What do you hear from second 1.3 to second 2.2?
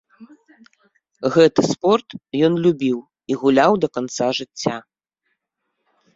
Гэты спорт